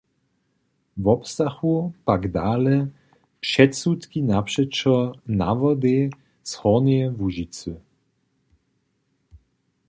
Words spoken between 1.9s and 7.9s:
pak dale předsudki napřećo nawodej z Hornjeje Łužicy.